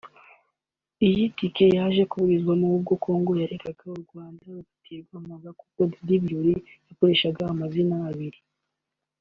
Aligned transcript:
Iyi 1.07 1.23
tike 1.37 1.65
yaje 1.77 2.03
kuburizwamo 2.09 2.65
ubwo 2.77 2.93
Congo 3.03 3.31
yaregaga 3.41 3.83
u 3.97 3.99
Rwanda 4.05 4.39
rugaterwa 4.47 5.15
mpaga 5.25 5.49
kuko 5.59 5.79
Dady 5.91 6.17
Birori 6.23 6.53
yakoreshaga 6.87 7.41
amazina 7.53 7.95
abiri 8.09 8.39